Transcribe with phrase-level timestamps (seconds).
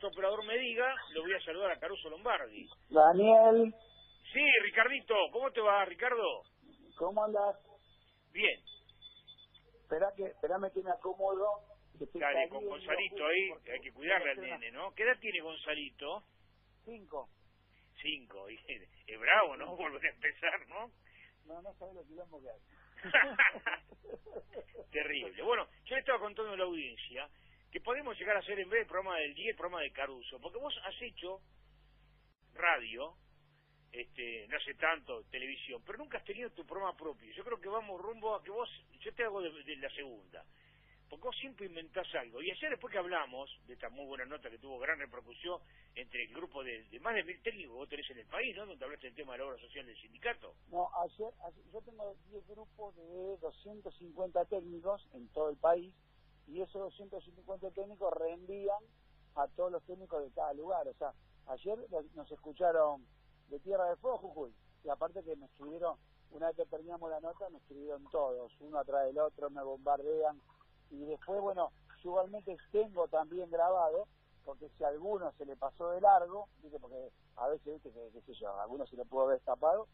[0.00, 2.66] nuestro operador me diga, lo voy a saludar a Caruso Lombardi.
[2.88, 3.74] Daniel.
[4.32, 6.42] Sí, Ricardito, ¿cómo te va, Ricardo?
[6.96, 7.56] ¿Cómo andas?
[8.32, 8.58] Bien.
[9.82, 11.64] Espera que, espérame que me acomodo.
[12.14, 14.94] Dale, con Gonzalito ahí, hay que cuidarle al nene, ¿no?
[14.94, 16.22] ¿Qué edad tiene Gonzalito?
[16.86, 17.28] Cinco.
[18.00, 18.56] Cinco, y
[19.06, 19.76] es bravo, ¿no?
[19.76, 20.90] Volver a empezar, ¿no?
[21.44, 22.60] No, no sabes lo que hay.
[24.92, 25.42] Terrible.
[25.42, 27.28] Bueno, yo le estaba contando a la audiencia
[27.70, 30.40] que podemos llegar a hacer en vez del programa del día el programa de Caruso,
[30.40, 31.40] porque vos has hecho
[32.54, 33.14] radio,
[33.92, 37.32] este, no hace tanto televisión, pero nunca has tenido tu programa propio.
[37.32, 38.68] Yo creo que vamos rumbo a que vos,
[39.00, 40.44] yo te hago de, la segunda,
[41.08, 42.42] porque vos siempre inventás algo.
[42.42, 45.60] Y ayer después que hablamos de esta muy buena nota que tuvo gran repercusión
[45.94, 48.66] entre el grupo de, más de mil técnicos que vos tenés en el país, ¿no?
[48.66, 50.54] Donde hablaste del tema de la obra social del sindicato.
[50.70, 51.32] No, ayer,
[51.72, 55.92] yo tengo 10 grupos de 250 técnicos en todo el país
[56.48, 58.82] y esos 250 técnicos reenvían
[59.34, 60.86] a todos los técnicos de cada lugar.
[60.88, 61.12] O sea,
[61.46, 61.78] ayer
[62.14, 63.04] nos escucharon
[63.48, 65.96] de Tierra de Fuego, Jujuy, y aparte que me escribieron,
[66.30, 70.40] una vez que terminamos la nota, me escribieron todos, uno atrás del otro, me bombardean,
[70.90, 74.06] y después, bueno, yo igualmente tengo también grabado,
[74.44, 76.78] porque si a alguno se le pasó de largo, ¿viste?
[76.78, 77.90] porque a veces, ¿viste?
[77.90, 79.86] que qué sé yo, a alguno se le pudo haber escapado,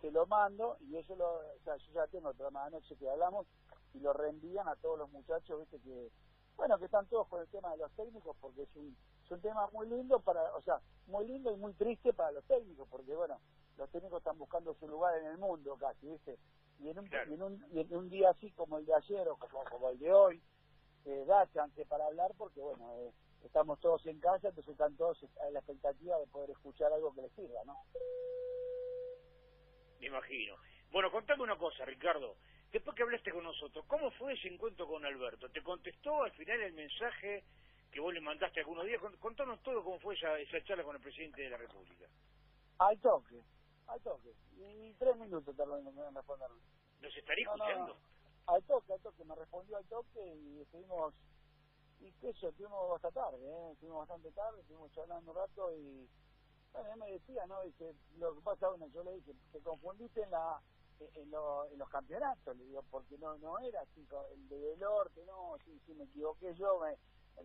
[0.00, 3.46] se lo mando, y eso lo, o sea, yo ya tengo otra noche que hablamos,
[3.94, 6.10] y lo reenvían a todos los muchachos, viste que,
[6.56, 9.40] bueno, que están todos con el tema de los técnicos, porque es un, es un
[9.40, 13.14] tema muy lindo para, o sea, muy lindo y muy triste para los técnicos, porque
[13.14, 13.40] bueno,
[13.76, 16.38] los técnicos están buscando su lugar en el mundo casi, viste,
[16.78, 19.64] y en un, en un, en un día así como el de ayer o como,
[19.64, 20.42] como el de hoy,
[21.06, 23.12] eh, da chance para hablar porque bueno, eh,
[23.44, 27.22] estamos todos en casa, entonces están todos en la expectativa de poder escuchar algo que
[27.22, 27.78] les sirva, ¿no?
[30.00, 30.56] Me imagino.
[30.90, 32.36] Bueno, contame una cosa, Ricardo.
[32.72, 35.48] Después que hablaste con nosotros, ¿cómo fue ese encuentro con Alberto?
[35.50, 37.44] ¿Te contestó al final el mensaje
[37.90, 39.00] que vos le mandaste algunos días?
[39.20, 42.06] Contanos todo cómo fue esa, esa charla con el presidente de la República.
[42.78, 43.40] Al toque,
[43.86, 44.34] al toque.
[44.58, 46.50] Y tres minutos tardó en responder.
[47.00, 47.96] ¿Nos estaría escuchando?
[48.46, 49.24] Al toque, al toque.
[49.24, 51.14] Me respondió al toque y estuvimos,
[52.00, 53.72] y qué sé, estuvimos hasta tarde, ¿eh?
[53.72, 56.08] Estuvimos bastante tarde, estuvimos charlando un rato y...
[56.72, 57.62] Bueno, él me decía, ¿no?
[57.62, 60.60] Dice, lo que pasa, bueno, yo le dije, te confundiste en la
[60.98, 61.32] en,
[61.72, 65.80] en los campeonatos, le digo, porque no no era así, el de Delorte, no, sí,
[65.84, 66.96] sí, me equivoqué yo, me,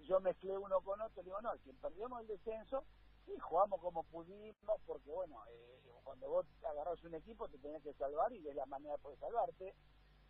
[0.04, 2.86] yo mezclé uno con otro, le digo, no, que perdimos el descenso,
[3.26, 7.94] sí, jugamos como pudimos, porque bueno, eh, cuando vos agarras un equipo te tenés que
[7.94, 9.74] salvar y de la manera de poder salvarte,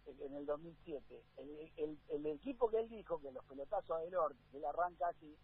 [0.08, 4.40] en el 2007, el, el, el, equipo que él dijo, que los pelotazos de Delorte,
[4.50, 5.38] que él arranca así,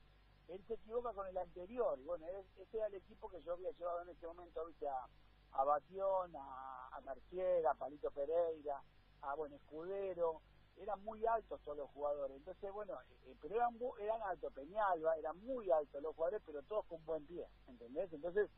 [0.48, 3.72] él se equivoca con el anterior, y bueno, ese era el equipo que yo había
[3.72, 5.08] llevado en ese momento, viste, a
[5.54, 8.82] a Batión, a, a a Palito Pereira,
[9.22, 10.42] a bueno Escudero,
[10.78, 12.94] eran muy altos todos los jugadores, entonces bueno,
[13.26, 17.26] eh, pero eran, eran altos, Peñalba, eran muy altos los jugadores, pero todos con buen
[17.26, 18.14] pie, ¿entendés?
[18.14, 18.50] Entonces,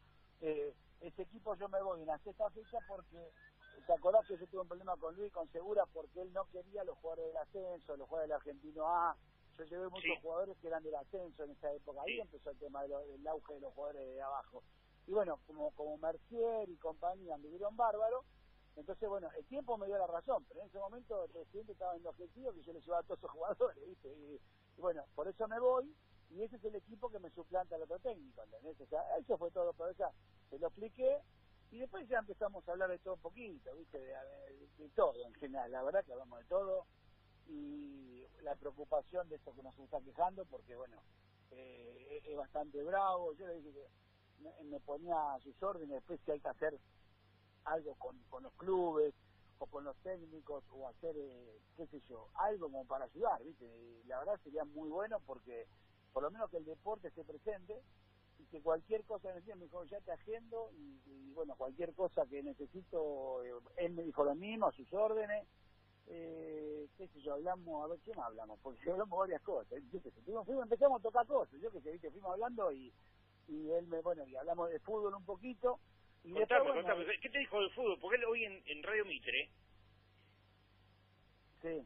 [0.42, 3.32] eh, ese equipo yo me voy en la sexta fecha porque,
[3.88, 6.84] ¿te acordás que yo tuve un problema con Luis, con Segura, porque él no quería
[6.84, 9.16] los jugadores del ascenso, los jugadores del Argentino A,
[9.60, 12.84] yo llevé muchos jugadores que eran del ascenso en esa época, ahí empezó el tema
[12.84, 14.64] del auge de los jugadores de abajo
[15.10, 18.24] y bueno, como, como Mercier y compañía anduvieron bárbaro,
[18.76, 21.96] entonces bueno, el tiempo me dio la razón, pero en ese momento el presidente estaba
[21.96, 24.08] en el objetivo que yo le llevaba a todos esos jugadores, ¿viste?
[24.08, 24.40] Y,
[24.80, 25.96] bueno, por eso me voy,
[26.30, 28.80] y ese es el equipo que me suplanta al otro técnico, ¿entendés?
[28.80, 30.12] O sea, eso fue todo, pero ya
[30.52, 31.18] se lo expliqué,
[31.72, 33.98] y después ya empezamos a hablar de todo un poquito, ¿viste?
[33.98, 36.86] De, todo en general, la verdad que hablamos de todo,
[37.50, 40.98] y la preocupación de esto que nos está quejando, porque bueno,
[41.52, 46.32] eh, es bastante bravo, yo le dije que me, ponía a sus órdenes, después si
[46.32, 46.80] hay que hacer
[47.66, 49.14] algo con, con los clubes
[49.58, 53.66] o con los técnicos o hacer, eh, qué sé yo, algo como para ayudar, ¿viste?
[54.06, 55.68] la verdad sería muy bueno porque
[56.14, 57.82] por lo menos que el deporte esté presente
[58.40, 63.44] y que cualquier cosa me dijo, ya te agendo y, bueno, cualquier cosa que necesito,
[63.44, 65.46] eh, él me dijo lo mismo, a sus órdenes,
[66.08, 66.69] eh,
[67.10, 68.60] sé yo, hablamos, a ver, ¿qué más hablamos?
[68.62, 71.92] Porque hablamos varias cosas, yo qué sé, fuimos, empezamos a tocar cosas, yo qué sé,
[71.92, 72.12] ¿viste?
[72.12, 72.92] fuimos hablando y
[73.50, 75.80] y él me, bueno, y hablamos de fútbol un poquito.
[76.24, 77.98] Y contame, contame, ¿qué te dijo del fútbol?
[78.00, 79.50] Porque él hoy en, Radio Mitre
[81.62, 81.86] sí.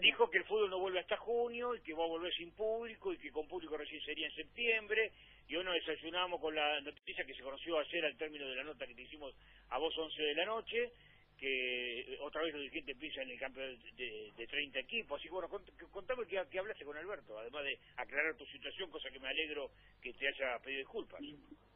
[0.00, 3.12] dijo que el fútbol no vuelve hasta junio y que va a volver sin público
[3.12, 5.12] y que con público recién sería en septiembre.
[5.48, 8.64] Y hoy nos desayunamos con la noticia que se conoció ayer al término de la
[8.64, 9.34] nota que te hicimos
[9.68, 10.92] a vos 11 de la noche,
[11.38, 15.18] que otra vez los dirigentes piensan en el campeón de, de, 30 equipos.
[15.18, 15.48] Así que bueno,
[15.90, 20.12] contame que, hablaste con Alberto, además de aclarar tu situación, cosa que me alegro que
[20.14, 21.20] te haya pedido disculpas.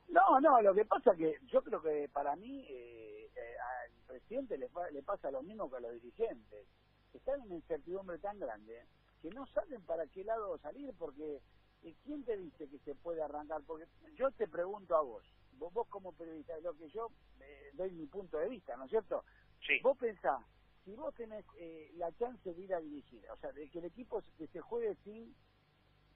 [0.09, 3.55] No, no, lo que pasa que yo creo que para mí eh, eh,
[3.85, 4.69] al presidente le,
[5.03, 6.67] pasa lo mismo que a los dirigentes.
[7.13, 8.85] Están en una incertidumbre tan grande
[9.21, 11.41] que no saben para qué lado salir porque
[11.83, 13.63] ¿Y quién te dice que se puede arrancar?
[13.67, 13.87] Porque
[14.17, 15.25] yo te pregunto a vos,
[15.59, 17.11] vos, vos como periodista, lo que yo
[17.41, 19.25] eh, doy mi punto de vista, ¿no es cierto?
[19.67, 19.81] Sí.
[19.83, 20.45] Vos pensás,
[20.85, 23.87] si vos tenés eh, la chance de ir a dirigir, o sea, de que el
[23.87, 25.35] equipo se- que se juegue sin,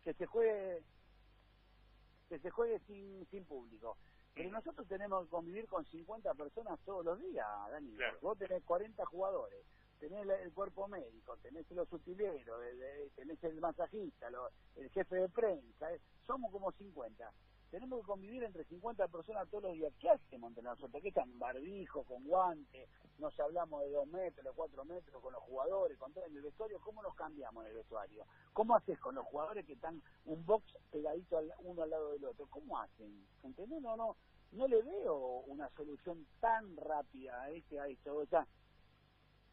[0.03, 0.83] que se juegue,
[2.29, 3.97] que se juegue sin, sin público.
[4.35, 7.95] Pero nosotros tenemos que convivir con 50 personas todos los días, Dani.
[7.97, 8.19] Claro.
[8.21, 9.65] Vos tenés 40 jugadores,
[10.01, 15.29] tenés el cuerpo médico, tenés los utileros, el- tenés el masajista, lo- el jefe de
[15.29, 17.33] prensa, eh, somos como 50.
[17.75, 19.93] Tenemos que convivir entre 50 personas todos los días.
[19.99, 21.03] ¿Qué hacemos entre nosotros?
[21.03, 21.37] ¿Qué están?
[21.41, 22.89] Barbijo, con guantes,
[23.19, 26.43] nos hablamos de dos metros, de cuatro metros con los jugadores, con todo en el
[26.43, 26.79] vestuario.
[26.79, 28.27] ¿Cómo nos cambiamos en el vestuario?
[28.53, 32.25] ¿Cómo haces con los jugadores que están un box pegadito al- uno al lado del
[32.27, 32.47] otro?
[32.47, 33.27] ¿Cómo hacen?
[33.43, 33.83] ¿Entendés?
[33.83, 34.17] No, no,
[34.53, 35.17] no le veo
[35.49, 38.19] una solución tan rápida a este, a esto.
[38.19, 38.47] O sea,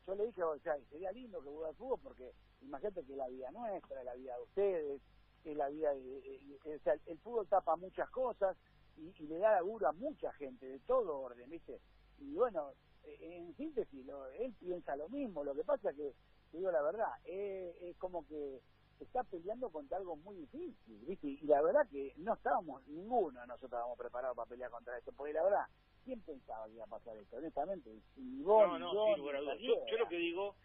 [0.06, 3.50] yo le dije, o sea, sería lindo que al fútbol porque imagínate que la vida
[3.50, 5.02] nuestra, es la vida de ustedes,
[5.46, 8.56] es la vida de, o sea, el fútbol tapa muchas cosas
[8.98, 11.80] y, y le da laburo a mucha gente de todo orden, ¿viste?
[12.20, 12.74] Y bueno,
[13.04, 16.14] eh, en síntesis, lo- él piensa lo mismo, lo que pasa que,
[16.52, 18.62] te digo la verdad, es, es como que
[19.00, 21.28] está peleando contra algo muy difícil, ¿viste?
[21.28, 25.12] Y la verdad que no estábamos, ninguno de nosotros estábamos preparados para pelear contra esto,
[25.14, 25.66] porque la verdad,
[26.04, 27.38] ¿quién pensaba que iba a pasar esto?
[27.38, 29.58] Honestamente, ni vos, No, no, ni lugar a dudas.
[29.60, 30.56] Yo, yo lo que digo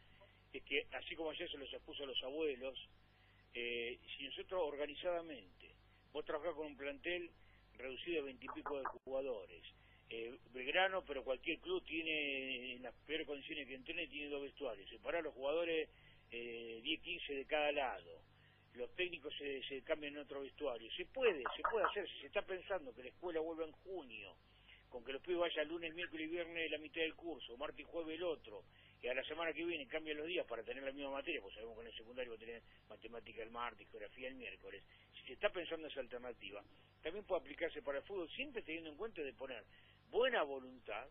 [0.52, 2.78] es que, así como ayer se los expuso a los abuelos,
[3.58, 5.70] eh, si nosotros organizadamente,
[6.12, 7.30] vos trabajás con un plantel
[7.78, 9.62] reducido a veintipico de jugadores,
[10.10, 14.86] eh, Belgrano, pero cualquier club tiene, en las peores condiciones que entrene, tiene dos vestuarios,
[14.90, 15.88] separar los jugadores
[16.30, 18.20] eh, 10, 15 de cada lado,
[18.74, 22.26] los técnicos se, se cambian en otro vestuario, se puede, se puede hacer, si se
[22.26, 24.36] está pensando que la escuela vuelva en junio,
[24.90, 27.84] con que los pibes vayan lunes, miércoles y viernes la mitad del curso, martes y
[27.84, 28.64] jueves el otro,
[29.02, 31.54] y a la semana que viene cambian los días para tener la misma materia, pues
[31.54, 34.82] sabemos que en el secundario va a tener matemática el martes, geografía el miércoles.
[35.14, 36.62] Si se está pensando esa alternativa,
[37.02, 39.64] también puede aplicarse para el fútbol, siempre teniendo en cuenta de poner
[40.10, 41.06] buena voluntad,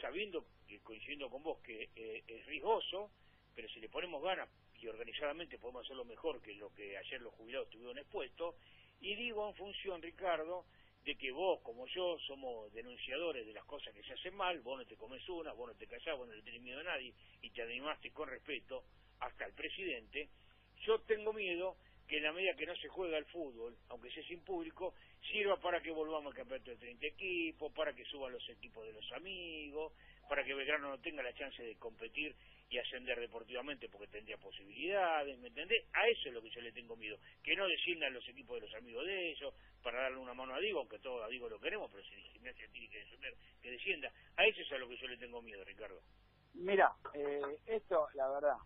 [0.00, 3.10] sabiendo, y coincidiendo con vos, que eh, es riesgoso,
[3.54, 4.48] pero si le ponemos ganas
[4.80, 8.54] y organizadamente podemos hacerlo mejor que lo que ayer los jubilados estuvieron expuestos,
[9.00, 10.66] y digo en función, Ricardo,
[11.04, 14.78] de que vos, como yo, somos denunciadores de las cosas que se hacen mal, vos
[14.78, 17.12] no te comes una, vos no te callás, vos no le tenés miedo a nadie,
[17.42, 18.84] y te animaste con respeto
[19.20, 20.28] hasta el presidente,
[20.80, 21.76] yo tengo miedo
[22.08, 24.94] que en la medida que no se juega el fútbol, aunque sea sin público,
[25.30, 28.92] sirva para que volvamos al campeonato de 30 equipos, para que suban los equipos de
[28.92, 29.92] los amigos,
[30.28, 32.34] para que Belgrano no tenga la chance de competir
[32.68, 35.84] y ascender deportivamente porque tendría posibilidades, ¿me entendés?
[35.92, 38.66] A eso es lo que yo le tengo miedo, que no desciendan los equipos de
[38.66, 41.60] los amigos de ellos, para darle una mano a Diego, aunque todos a Diego lo
[41.60, 43.04] queremos, pero si gimnasia tiene que
[43.60, 44.12] que descienda.
[44.36, 46.00] A eso es a lo que yo le tengo miedo, Ricardo.
[46.54, 48.56] Mira, eh, esto, la verdad,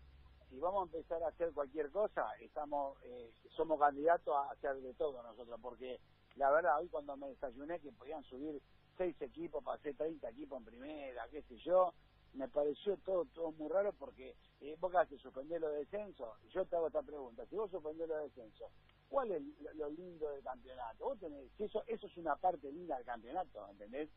[0.49, 4.93] si vamos a empezar a hacer cualquier cosa, estamos, eh, somos candidatos a hacer de
[4.95, 5.99] todo nosotros, porque
[6.35, 8.61] la verdad, hoy cuando me desayuné que podían subir
[8.99, 11.95] seis equipos, pasé 30 equipos en primera, qué sé yo,
[12.35, 16.65] me pareció todo todo muy raro porque eh, vos que haces suspender los descensos, yo
[16.67, 18.71] te hago esta pregunta, si vos suspendés los descensos,
[19.09, 21.05] ¿cuál es lo, lo lindo del campeonato?
[21.05, 24.11] Vos tenés, si eso, eso es una parte linda del campeonato, ¿entendés?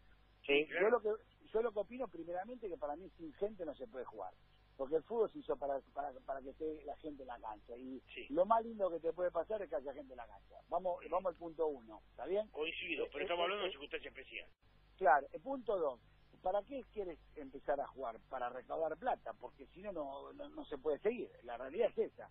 [0.47, 0.83] Sí, Eh, claro.
[0.83, 1.25] yo lo que
[1.55, 4.35] yo lo que opino primeramente que para mí sin gente no se puede jugar
[4.77, 7.77] porque el fútbol se hizo para, para, para que esté la gente en la cancha
[7.77, 8.27] y Sí.
[8.31, 10.99] lo más lindo que te puede pasar es que haya gente en la cancha vamos
[11.11, 12.49] vamos al punto uno ¿está bien?
[12.51, 14.51] Coincido, pero Eh, estamos eh, hablando de eh, una circunstancia especial.
[14.97, 16.01] Claro el punto dos
[16.43, 18.19] ¿para qué quieres empezar a jugar?
[18.29, 21.31] para recaudar plata porque si no no, no se puede seguir.
[21.45, 22.29] La realidad es esa.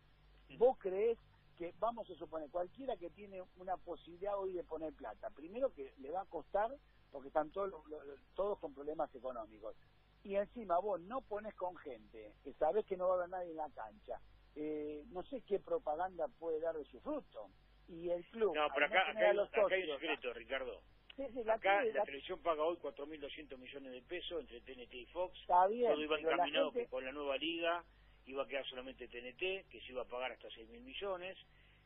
[0.57, 1.17] Vos crees
[1.57, 5.93] que vamos a suponer cualquiera que tiene una posibilidad hoy de poner plata primero que
[5.99, 6.75] le va a costar
[7.11, 7.73] porque están todos
[8.35, 9.75] todos con problemas económicos.
[10.23, 13.51] Y encima vos no pones con gente que sabés que no va a haber nadie
[13.51, 14.19] en la cancha
[14.55, 17.49] eh, no sé qué propaganda puede dar de su fruto.
[17.87, 20.81] Y el club No, pero acá, acá, hay, los acá hay un socios- secreto, Ricardo.
[21.45, 25.05] La Acá tele- la la- televisión paga hoy 4.200 millones de pesos entre TNT y
[25.07, 25.39] Fox.
[25.41, 27.83] está bien Todo iba la encaminado gente- que con la nueva liga
[28.25, 31.37] iba a quedar solamente TNT, que se iba a pagar hasta 6.000 millones.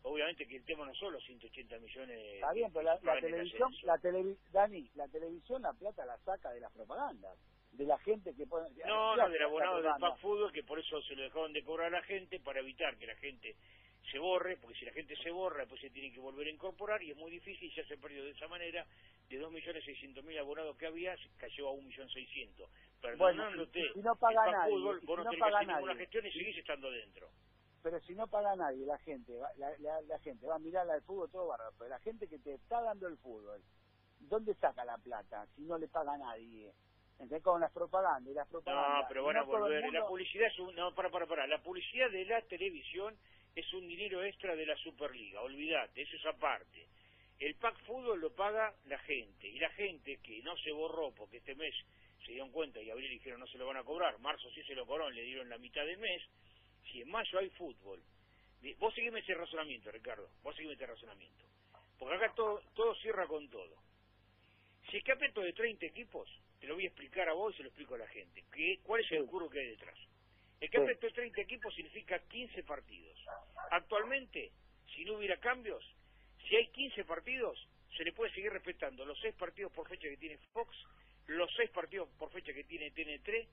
[0.04, 2.20] Obviamente que el tema no son los 180 millones.
[2.36, 6.60] Está bien, pero la, televisión, la televi Dani, la televisión la plata la saca de
[6.60, 7.38] las propagandas,
[7.72, 8.70] de la gente que pone...
[8.86, 9.92] No, no, del abonado del.
[10.00, 12.96] Pack Fútbol, que por eso se lo dejaron de cobrar a la gente, para evitar
[12.98, 13.56] que la gente
[14.12, 17.02] se borre, porque si la gente se borra, después se tiene que volver a incorporar,
[17.04, 18.86] y es muy difícil, ya se perdió de esa manera,
[19.30, 22.68] de 2.600.000 abonados que había, cayó a 1.600.000.
[23.02, 25.94] Perdonándote, y si no paga el nadie, Fútbol, y vos si no no paga ninguna
[25.94, 26.00] nadie.
[26.06, 27.30] gestión y seguís estando dentro.
[27.84, 30.90] Pero si no paga nadie, la gente, va- la, la, la gente va a mirar
[30.90, 33.62] al fútbol todo bárbaro, pero la gente que te está dando el fútbol,
[34.20, 36.72] ¿dónde saca la plata si no le paga a nadie?
[37.20, 37.44] ¿Entendés?
[37.44, 39.04] Con las propagandas y las propagandas.
[39.04, 39.82] No, pero van a no volver.
[39.82, 40.76] La mundo- publicidad es un...
[40.76, 41.48] No, para, para, para.
[41.48, 43.16] La publicidad de la televisión
[43.56, 46.88] es un dinero extra de la Superliga, olvídate, eso es aparte.
[47.40, 51.38] El pack fútbol lo paga la gente, y la gente que no se borró porque
[51.38, 51.74] este mes
[52.26, 54.76] se dieron cuenta y abril dijeron no se lo van a cobrar, marzo sí se
[54.76, 56.22] lo cobraron, le dieron la mitad del mes,
[56.92, 58.02] si en mayo hay fútbol,
[58.78, 61.46] vos seguime ese razonamiento, Ricardo, vos seguime ese razonamiento,
[61.98, 63.76] porque acá todo, todo cierra con todo.
[64.90, 67.64] Si el campeonato de 30 equipos, te lo voy a explicar a vos y se
[67.64, 69.98] lo explico a la gente, que, cuál es el curro que hay detrás.
[70.62, 73.18] El campeonato de 30 equipos significa 15 partidos.
[73.72, 74.52] Actualmente,
[74.96, 75.84] si no hubiera cambios,
[76.48, 79.06] si hay 15 partidos, se le puede seguir respetando.
[79.06, 80.76] Los 6 partidos por fecha que tiene Fox,
[81.28, 83.48] los 6 partidos por fecha que tiene TN3,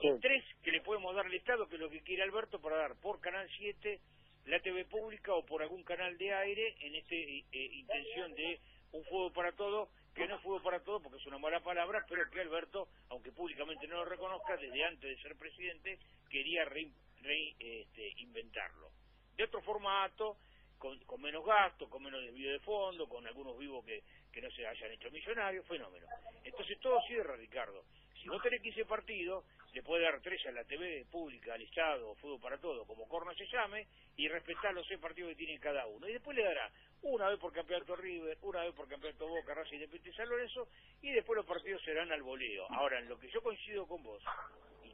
[0.00, 2.76] y 3 que le podemos dar al Estado, que es lo que quiere Alberto, para
[2.76, 4.00] dar por Canal 7,
[4.46, 8.58] la TV pública o por algún canal de aire en esta eh, intención de
[8.92, 12.04] un fuego para todo, que no es fuego para todo porque es una mala palabra,
[12.08, 15.98] pero que Alberto, aunque públicamente no lo reconozca, desde antes de ser presidente,
[16.30, 18.88] quería reinventarlo.
[18.88, 20.38] Re, eh, de otro formato,
[20.78, 24.02] con, con, menos gasto, con menos desvío de fondo, con algunos vivos que,
[24.40, 26.06] no se hayan hecho millonarios, fenómeno.
[26.42, 27.84] Entonces todo cierra, Ricardo.
[28.22, 32.14] Si vos tenés 15 partidos, le puede dar tres a la TV pública, al Estado,
[32.16, 35.86] Fútbol para Todo, como corno se llame, y respetar los seis partidos que tiene cada
[35.86, 36.08] uno.
[36.08, 36.70] Y después le dará
[37.02, 40.68] una vez por campeonato River, una vez por campeonato Boca, Racing, Independiente San Lorenzo,
[41.02, 42.66] y después los partidos serán al voleo.
[42.70, 44.22] Ahora, en lo que yo coincido con vos,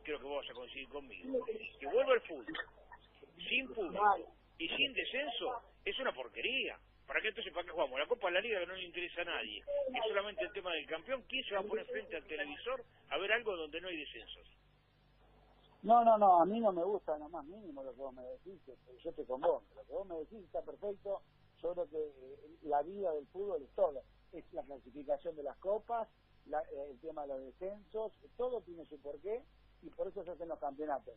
[0.07, 1.45] creo que vos vas a coincidir conmigo,
[1.81, 2.47] que vuelva el fútbol,
[3.49, 4.17] sin público
[4.57, 6.79] y sin descenso, es una porquería.
[7.07, 7.99] ¿Para qué entonces para qué jugamos?
[7.99, 9.59] La Copa de la Liga que no le interesa a nadie.
[9.59, 11.25] Es solamente el tema del campeón.
[11.29, 14.47] ¿Quién se va a poner frente al televisor a ver algo donde no hay descensos?
[15.83, 18.23] No, no, no, a mí no me gusta lo más mínimo lo que vos me
[18.23, 18.61] decís,
[19.05, 21.21] yo te convoco, lo que vos me decís está perfecto,
[21.63, 25.57] yo creo que eh, la vida del fútbol es todo, es la clasificación de las
[25.59, 26.09] copas,
[26.49, 29.45] eh, el tema de los descensos, todo tiene su porqué
[29.87, 31.15] y por eso se hacen los campeonatos.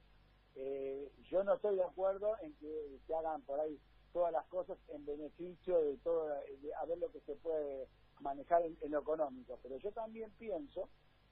[0.55, 3.79] Eh, yo no estoy de acuerdo en que se hagan por ahí
[4.13, 7.87] todas las cosas en beneficio de todo, a ver lo que se puede
[8.21, 10.89] manejar en, en, lo económico, pero yo también pienso,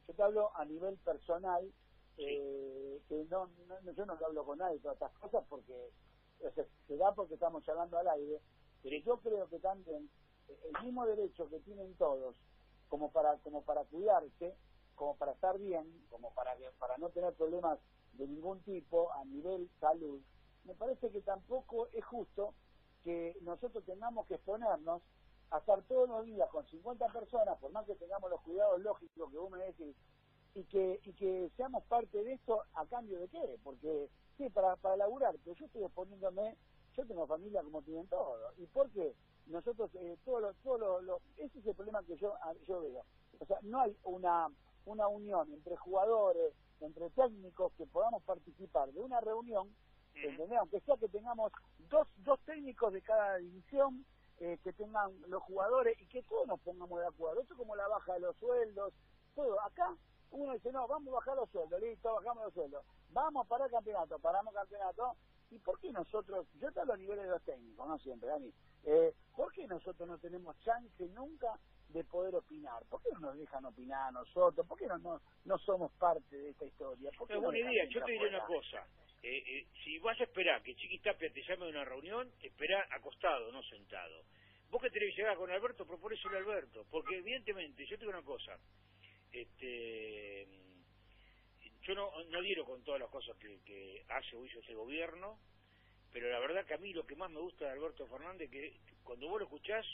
[0.08, 1.70] yo te hablo a nivel personal,
[2.18, 3.50] eh, que no,
[3.84, 5.92] no, yo no hablo con nadie todas estas cosas porque
[6.88, 8.42] se da porque estamos hablando al aire,
[8.82, 10.10] pero yo creo que también
[10.48, 12.36] eh, el mismo derecho que tienen todos
[12.88, 14.56] como para como para cuidarse,
[14.98, 17.80] como para estar bien, como para para no tener problemas
[18.14, 20.20] de ningún tipo a nivel salud,
[20.66, 22.54] me parece que tampoco es justo
[23.04, 25.02] que nosotros tengamos que exponernos
[25.52, 29.32] a estar todos los días con 50 personas, por más que tengamos los cuidados lógicos
[29.32, 29.96] que vos me decís,
[30.56, 34.76] y que, y que seamos parte de esto a cambio de qué, porque sí, para,
[34.76, 36.58] para laburar, pero yo estoy exponiéndome,
[36.98, 39.16] yo tengo familia como tienen todos, ¿y por qué?
[39.46, 42.36] Nosotros, eh, todo lo, todo lo, ese es el problema que yo,
[42.68, 43.06] yo veo,
[43.40, 44.50] o sea, no hay una,
[44.88, 49.76] una unión entre jugadores, entre técnicos que podamos participar de una reunión,
[50.16, 50.58] ¿entendés?
[50.60, 51.52] Aunque sea que tengamos
[51.90, 54.06] dos, dos técnicos de cada división,
[54.40, 57.42] eh, que tengan los jugadores y que todos nos pongamos de acuerdo.
[57.42, 58.94] Eso como la baja de los sueldos,
[59.36, 59.60] todo.
[59.62, 59.96] Acá
[60.32, 62.86] uno dice, no, vamos a bajar los sueldos, listo, bajamos los sueldos.
[63.10, 65.16] Vamos a parar campeonato, paramos campeonato.
[65.50, 68.54] ¿Y por qué nosotros, yo te hablo a niveles de los técnicos, no siempre, Dani,
[68.84, 71.58] eh, ¿por qué nosotros no tenemos chance nunca
[71.90, 72.84] de poder opinar?
[72.90, 74.66] ¿Por qué no nos dejan opinar a nosotros?
[74.68, 77.12] ¿Por qué no, no, no somos parte de esta historia?
[77.18, 78.86] ¿Por qué es buena idea, yo te diré una cosa.
[79.24, 82.88] Eh, eh, si vas a esperar que Chiqui Tapia te llame a una reunión, espera
[82.92, 84.24] acostado, no sentado.
[84.70, 88.12] Vos que tenés que llegar con Alberto, proponéselo a Alberto, porque evidentemente, yo te digo
[88.12, 88.58] una cosa,
[89.32, 90.48] este
[91.82, 95.40] yo no, no diero con todas las cosas que, que hace o hizo ese gobierno,
[96.12, 98.74] pero la verdad que a mí lo que más me gusta de Alberto Fernández que
[99.04, 99.86] cuando vos lo escuchás,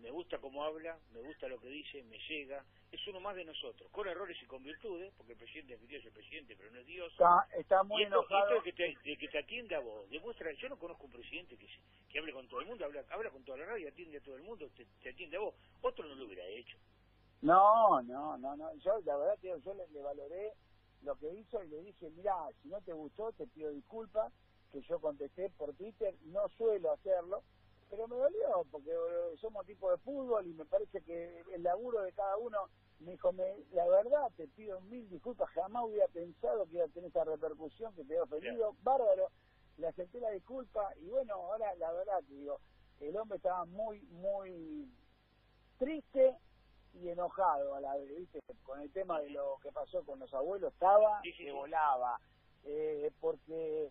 [0.00, 3.44] me gusta cómo habla, me gusta lo que dice, me llega, es uno más de
[3.44, 6.86] nosotros, con errores y con virtudes, porque el presidente es el presidente, pero no es
[6.86, 7.12] Dios.
[7.12, 8.42] Está, está muy y esto, enojado.
[8.42, 11.12] Esto de, que te, de que te atiende a vos, demuestra, yo no conozco un
[11.12, 11.68] presidente que,
[12.08, 14.36] que hable con todo el mundo, habla, habla con toda la radio, atiende a todo
[14.36, 16.78] el mundo, te, te atiende a vos, otro no lo hubiera hecho.
[17.42, 18.74] No, no, no, no.
[18.76, 20.52] Yo, la verdad, yo le, le, valoré
[21.02, 24.32] lo que hizo y le dije, mira, si no te gustó, te pido disculpas,
[24.72, 27.42] que yo contesté por Twitter, no suelo hacerlo,
[27.90, 32.02] pero me dolió, porque eh, somos tipo de fútbol y me parece que el laburo
[32.02, 32.68] de cada uno,
[33.00, 36.88] me dijo, me, la verdad, te pido mil disculpas, jamás hubiera pensado que iba a
[36.88, 39.28] tener esa repercusión, que te he ofendido, bárbaro,
[39.78, 42.60] le acepté la disculpa y bueno, ahora la verdad, te digo,
[43.00, 44.88] el hombre estaba muy, muy
[45.78, 46.36] triste
[46.94, 48.40] y enojado a la vez, ¿viste?
[48.62, 52.20] Con el tema de lo que pasó con los abuelos, estaba sí, sí, que volaba,
[52.64, 53.90] eh, porque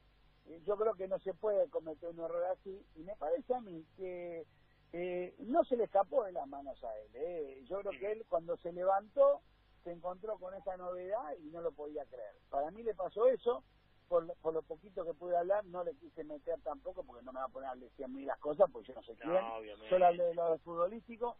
[0.65, 3.85] yo creo que no se puede cometer un error así, y me parece a mí
[3.95, 4.45] que
[4.93, 7.11] eh, no se le escapó de las manos a él.
[7.13, 7.63] Eh.
[7.69, 9.41] Yo creo que él cuando se levantó
[9.83, 12.35] se encontró con esa novedad y no lo podía creer.
[12.49, 13.63] Para mí le pasó eso,
[14.07, 17.39] por, por lo poquito que pude hablar, no le quise meter tampoco, porque no me
[17.39, 19.31] va a poner a decir a mí las cosas, porque yo no sé quién.
[19.31, 19.89] obviamente.
[19.89, 21.37] Solo hablé de lo futbolístico,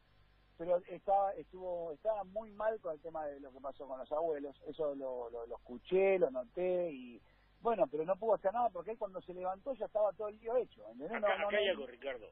[0.58, 4.12] pero estaba estuvo estaba muy mal con el tema de lo que pasó con los
[4.12, 4.62] abuelos.
[4.68, 7.22] Eso lo, lo, lo escuché, lo noté y
[7.62, 10.38] bueno, pero no pudo hacer nada porque él cuando se levantó ya estaba todo el
[10.40, 10.82] lío hecho.
[10.92, 11.12] ¿entendés?
[11.12, 12.32] Acá, No, no, acá hay no- algo, Ricardo.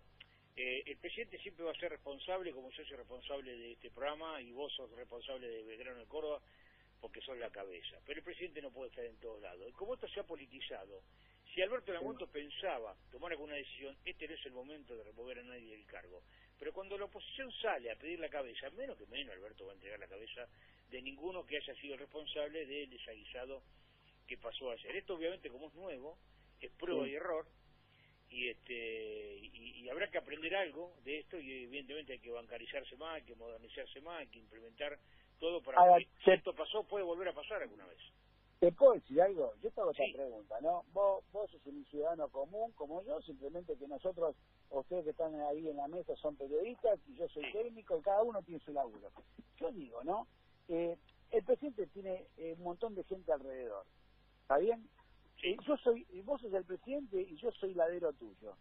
[0.55, 4.41] Eh, el presidente siempre va a ser responsable, como yo soy responsable de este programa,
[4.41, 6.41] y vos sos responsable de Belgrano de Córdoba,
[6.99, 7.97] porque sos la cabeza.
[8.05, 9.69] Pero el presidente no puede estar en todos lados.
[9.69, 11.03] Y como esto se ha politizado,
[11.53, 15.43] si Alberto momento pensaba tomar alguna decisión, este no es el momento de remover a
[15.43, 16.23] nadie del cargo.
[16.57, 19.75] Pero cuando la oposición sale a pedir la cabeza, menos que menos Alberto va a
[19.75, 20.47] entregar la cabeza
[20.89, 23.61] de ninguno que haya sido responsable del desaguisado
[24.27, 24.95] que pasó ayer.
[24.95, 26.17] Esto obviamente como es nuevo,
[26.61, 27.11] es prueba Sí.
[27.11, 27.45] y error,
[28.29, 32.95] y este y, y habrá que aprender algo de esto y evidentemente hay que bancarizarse
[32.97, 34.99] más, hay que modernizarse más, hay que implementar
[35.39, 37.99] todo para Ahora, que si esto pasó puede volver a pasar alguna vez.
[38.59, 39.53] ¿Te puedo decir algo?
[39.61, 40.03] Yo te hago Sí.
[40.03, 40.83] esta pregunta, ¿no?
[40.91, 44.35] Vos, vos sos un ciudadano común como yo, simplemente que nosotros,
[44.71, 47.51] ustedes que están ahí en la mesa son periodistas y yo soy Sí.
[47.53, 49.11] técnico y cada uno tiene su laburo.
[49.59, 50.27] Yo digo, ¿no?
[50.69, 50.97] Eh,
[51.31, 53.85] el presidente tiene eh, un montón de gente alrededor,
[54.47, 54.89] ¿está bien?
[55.41, 55.57] Sí.
[55.67, 58.55] Yo soy, vos sos el presidente y yo soy ladero tuyo.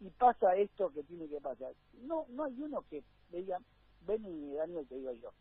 [0.00, 1.74] Y pasa esto que tiene que pasar.
[1.94, 3.58] No, no hay uno que le diga,
[4.06, 5.32] ven y Daniel, te digo yo.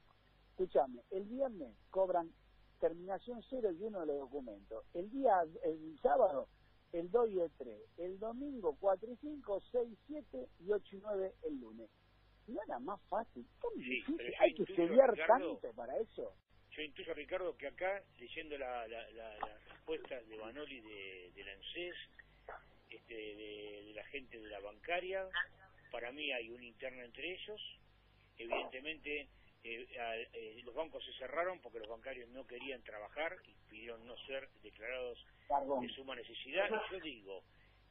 [0.51, 2.31] Escúchame, el viernes cobran
[2.79, 4.83] terminación cero y uno de los documentos.
[4.95, 6.47] El día, el sábado,
[6.93, 7.81] el 2 y el 3.
[7.99, 11.89] El domingo 4 y 5, 6, 7 y 8 y 9 el lunes.
[12.47, 13.47] ¿No era más fácil?
[13.61, 14.33] ¿Tan Sí, difícil?
[14.39, 16.33] ¿Hay que estudiar tanto para eso?
[16.75, 21.49] Yo intuyo, Ricardo, que acá, leyendo la, la, la, las respuestas de Banoli de, del
[21.49, 21.95] ANSES,
[22.89, 25.27] este, de, de la gente de la bancaria,
[25.91, 27.61] para mí hay una interna entre ellos.
[28.37, 29.27] Evidentemente,
[29.63, 29.87] eh,
[30.33, 34.47] eh, los bancos se cerraron porque los bancarios no querían trabajar y pidieron no ser
[34.63, 35.19] declarados
[35.81, 36.69] de suma necesidad.
[36.89, 37.43] Y yo digo,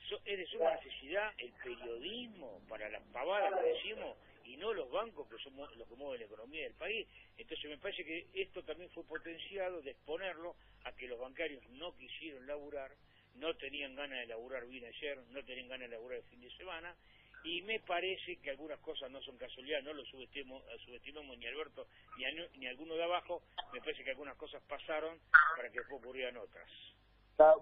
[0.09, 4.17] so- es de suma necesidad el periodismo para las pavadas que decimos
[4.51, 7.07] y no los bancos que son los que mueven la economía del país.
[7.39, 11.97] Entonces me parece que esto también fue potenciado de exponerlo a que los bancarios no
[11.97, 12.91] quisieron laburar,
[13.37, 16.51] no tenían ganas de laburar bien ayer, no tenían ganas de laburar el fin de
[16.57, 16.97] semana
[17.45, 21.87] y me parece que algunas cosas no son casualidad, no lo subestimamos, subestimamos ni Alberto
[22.19, 25.19] ni, a, ni a alguno de abajo, me parece que algunas cosas pasaron
[25.57, 26.69] para que después ocurrieran otras.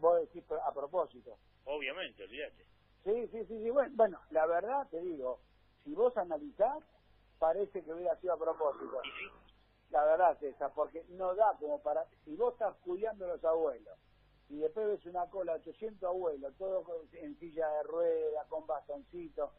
[0.01, 1.39] Vos decís a propósito.
[1.65, 2.65] Obviamente, olvídate.
[3.05, 3.71] Sí, sí, sí, sí.
[3.71, 5.41] Bueno, bueno, la verdad te digo,
[5.89, 6.83] si vos analizás,
[7.39, 9.01] parece que hubiera sido a propósito.
[9.91, 12.05] La verdad es esa, porque no da como para...
[12.27, 13.99] Si vos estás cuidando a los abuelos
[14.51, 19.51] y después ves una cola, 800 abuelos, todos en silla de ruedas, con bastoncito,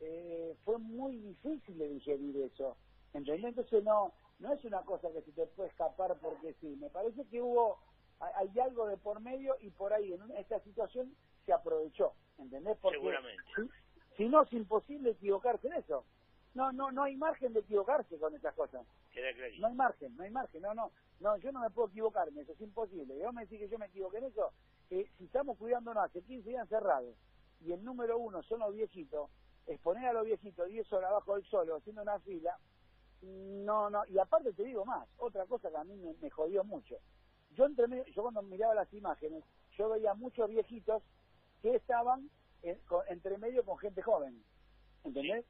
[0.00, 2.76] eh, fue muy difícil de digerir eso.
[3.12, 3.44] ¿Entendés?
[3.50, 6.74] Entonces no no es una cosa que se te puede escapar porque sí.
[6.80, 7.78] Me parece que hubo...
[8.20, 12.14] hay- Hay algo de por medio y por ahí en una- esta situación se aprovechó.
[12.38, 12.78] ¿Entendés?
[12.78, 13.42] Porque Seguramente.
[14.16, 16.04] Si, no es imposible equivocarse en eso.
[16.54, 18.86] No, no, no hay margen de equivocarse con esas cosas.
[19.60, 22.38] No hay margen, no hay margen, no, no, no, yo no me puedo equivocar en
[22.38, 23.14] eso, es imposible.
[23.16, 24.52] Y vos me decís que yo me equivoqué en eso,
[24.90, 27.14] eh, si estamos cuidándonos hace 15 días cerrados
[27.60, 29.30] y el número uno son los viejitos,
[29.66, 32.58] exponer a los viejitos 10 horas abajo del sol haciendo una fila,
[33.22, 36.64] no, no, y aparte te digo más, otra cosa que a mí me, me jodió
[36.64, 36.96] mucho.
[37.50, 39.44] Yo entre medio- yo cuando miraba las imágenes,
[39.76, 41.02] yo veía muchos viejitos
[41.62, 42.30] que estaban
[42.70, 44.42] en- con- entre medio con gente joven,
[45.04, 45.44] ¿entendés?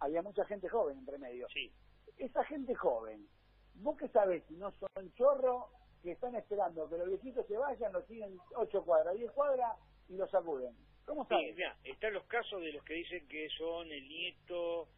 [0.00, 1.72] Había mucha gente joven entre medio Sí,
[2.18, 3.26] esa gente joven,
[3.74, 5.66] vos qué sabés si no son chorros
[6.02, 9.76] que están esperando que los viejitos se vayan, los siguen 8 cuadras, 10 cuadras
[10.08, 10.74] y los sacuden.
[11.04, 11.56] ¿Cómo Sí, sabes?
[11.56, 14.88] mira, están los casos de los que dicen que son el nieto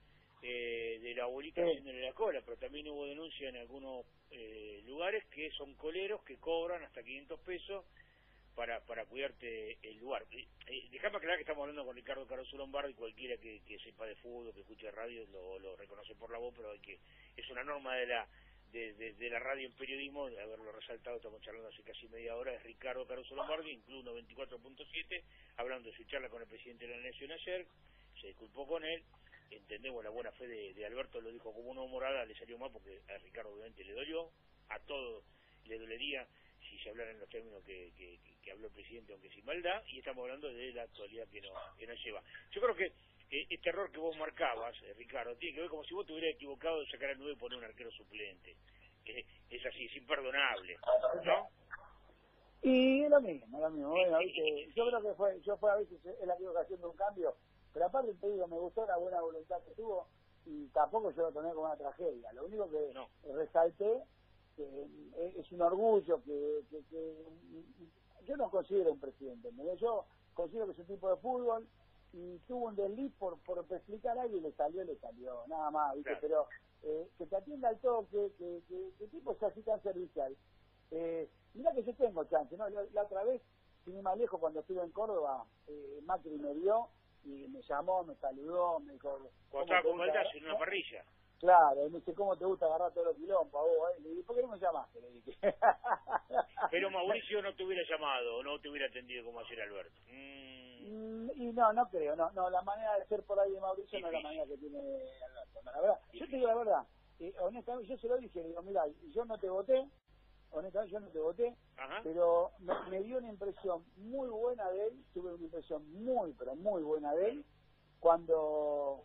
[0.43, 1.69] eh, de la abuelita Sí.
[1.69, 6.39] haciéndole la cola, pero también hubo denuncia en algunos eh, lugares que son coleros que
[6.39, 7.85] cobran hasta 500 pesos
[8.55, 10.25] para para cuidarte el lugar.
[10.33, 14.07] Eh, Dejame aclarar que estamos hablando con Ricardo Caruso Lombardo y cualquiera que, que sepa
[14.07, 16.99] de fútbol, que escuche radio, lo, lo reconoce por la voz, pero hay que
[17.37, 18.29] es una norma de la
[18.73, 22.37] de, de- de la radio en periodismo, de haberlo resaltado, estamos charlando hace casi media
[22.37, 25.23] hora, es Ricardo Caruso Lombardi, incluso 94.7,
[25.57, 27.67] hablando de su charla con el presidente de la Nación ayer,
[28.21, 29.03] se disculpó con él,
[29.51, 32.71] entendemos la buena fe de, de Alberto, lo dijo como una morada, le salió mal
[32.73, 34.31] porque a Ricardo obviamente le dolió,
[34.69, 35.25] a todo
[35.65, 36.29] le dolería
[36.81, 39.47] si se hablara en los términos que, que, que- que habló el presidente, aunque sin
[39.47, 42.23] maldad, y estamos hablando de la actualidad que nos, que nos lleva.
[42.53, 45.85] Yo creo que eh, este error que vos marcabas, eh, Ricardo, tiene que ver como
[45.85, 48.57] si vos te hubieras equivocado de sacar al 9 y poner un arquero suplente.
[49.07, 50.79] Eh, es así, es imperdonable,
[51.25, 51.51] ¿no?
[52.63, 53.91] Y es lo mismo, lo mismo.
[53.91, 54.73] Bueno, ¿viste?
[54.75, 57.37] yo creo que fue, yo fue a veces es la equivocación de un cambio,
[57.73, 60.09] pero aparte te digo, me gustó la buena voluntad que tuvo
[60.47, 62.33] y tampoco yo lo tomé como una tragedia.
[62.35, 63.11] Lo único que No.
[63.35, 64.05] resalté
[64.67, 67.17] que es- es un orgullo que, que, que
[68.27, 71.67] yo no considero un presidente, yo considero que es un tipo de fútbol
[72.13, 75.95] y tuvo un desliz por, por explicar algo y le salió, le salió, nada más,
[75.95, 76.11] ¿viste?
[76.21, 76.47] Pero
[76.83, 80.37] eh, que te atienda al toque, que, que, que, el tipo sea así tan servicial.
[80.91, 82.69] Eh, mira que yo tengo chance, ¿no?
[82.69, 83.41] La, otra vez,
[83.85, 86.89] sin más lejos, cuando estuve en Córdoba, eh, Macri me vio
[87.25, 89.11] y me llamó, me saludó, me dijo...
[89.51, 91.05] Cuando estaba con en una parrilla.
[91.41, 93.91] Claro, y me dice, ¿cómo te gusta agarrar todos los quilombos vos?
[93.97, 94.01] Eh?
[94.03, 95.01] Le dije, ¿por qué no me llamaste?
[95.01, 95.39] Le dije.
[96.71, 100.01] Pero Mauricio no te hubiera llamado, no te hubiera atendido como ayer Alberto.
[100.07, 101.31] Mm.
[101.35, 104.09] Y no, no creo, no, no, la manera de ser por ahí de Mauricio no
[104.09, 105.63] es la manera que tiene Alberto.
[105.65, 106.87] la verdad, yo te digo la verdad,
[107.21, 108.83] eh, honestamente, yo se lo dije, le digo, mira,
[109.15, 109.89] yo no te voté,
[110.51, 111.57] honestamente yo no te voté,
[112.03, 116.55] pero me, me, dio una impresión muy buena de él, tuve una impresión muy, pero
[116.55, 117.45] muy buena de él,
[117.99, 119.05] cuando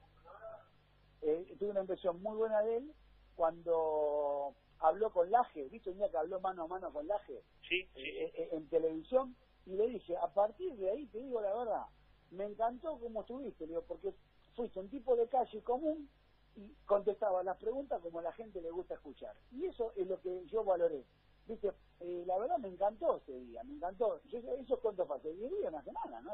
[1.21, 2.93] eh, tuve una impresión muy buena de él
[3.35, 7.41] cuando habló con Laje, ¿viste un día que habló mano a mano con Laje?
[7.67, 11.55] Sí, eh, eh, en televisión, y le dije, a partir de ahí, te digo la
[11.55, 11.85] verdad,
[12.31, 14.13] me encantó cómo estuviste, digo, porque
[14.55, 16.09] fuiste un tipo de calle común
[16.55, 19.35] y contestaba las preguntas como a la gente le gusta escuchar.
[19.51, 21.03] Y eso es lo que yo valoré.
[21.47, 24.21] Viste, la verdad me encantó ese día, me encantó.
[24.25, 26.31] Yo, eso cuánto fue, diez días, una semana, ¿no?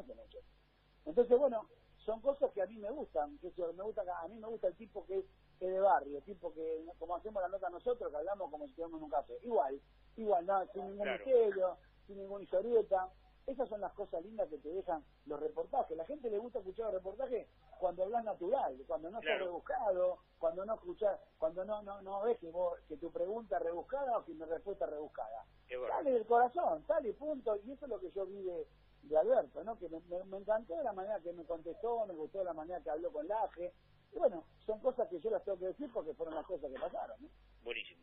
[1.05, 1.67] Entonces, bueno,
[2.05, 4.75] son cosas que a mí me gustan, que me gusta, a mí me gusta el
[4.75, 5.25] tipo que es,
[5.59, 8.99] de barrio, el tipo que, como hacemos la nota nosotros, que hablamos como si estuviéramos
[8.99, 9.79] en un café, igual,
[10.17, 13.09] igual, no, sin ningún misterio, sin ninguna historieta,
[13.45, 16.85] esas son las cosas lindas que te dejan los reportajes, la gente le gusta escuchar
[16.85, 17.47] los reportajes
[17.79, 22.37] cuando hablas natural, cuando no estás rebuscado, cuando no escuchas, cuando no no no ves
[22.39, 25.45] que vos, que tu pregunta es rebuscada o que mi respuesta es rebuscada.
[25.89, 28.67] Sale del corazón, sale punto, y eso es lo que yo vi de,
[29.03, 29.77] de Alberto, ¿no?
[29.77, 33.11] Que me, me, encantó la manera que me contestó, me gustó la manera que habló
[33.11, 33.73] con Laje.
[34.13, 36.79] Y bueno, son cosas que yo las tengo que decir porque fueron las cosas que
[36.79, 37.29] pasaron, ¿no?
[37.63, 38.01] Buenísimo.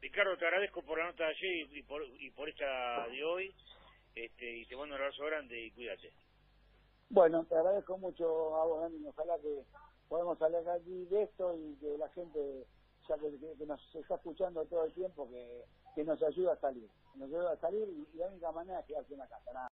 [0.00, 3.54] Ricardo, te agradezco por la nota de ayer y por, y por esta de hoy.
[4.14, 6.12] Este, y te mando un abrazo grande y cuídate.
[7.10, 8.24] Bueno, te agradezco mucho
[8.56, 9.06] a vos, Dani.
[9.06, 9.64] Ojalá que
[10.08, 12.66] podamos hablar aquí de esto y que la gente,
[13.08, 16.88] ya que, nos está escuchando todo el tiempo, que, que nos ayude a salir.
[17.14, 19.52] Nos ayuda a salir y, la única manera es quedarse en la casa.
[19.52, 19.67] Nada.